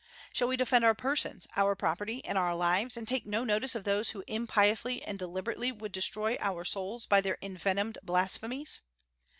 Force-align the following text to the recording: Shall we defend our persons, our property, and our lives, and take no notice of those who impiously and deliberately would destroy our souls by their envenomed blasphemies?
Shall 0.33 0.47
we 0.47 0.57
defend 0.57 0.83
our 0.83 0.95
persons, 0.95 1.45
our 1.55 1.75
property, 1.75 2.25
and 2.25 2.35
our 2.35 2.55
lives, 2.55 2.97
and 2.97 3.07
take 3.07 3.27
no 3.27 3.43
notice 3.43 3.75
of 3.75 3.83
those 3.83 4.09
who 4.09 4.23
impiously 4.25 5.03
and 5.03 5.19
deliberately 5.19 5.71
would 5.71 5.91
destroy 5.91 6.37
our 6.39 6.63
souls 6.63 7.05
by 7.05 7.21
their 7.21 7.37
envenomed 7.39 7.99
blasphemies? 8.01 8.79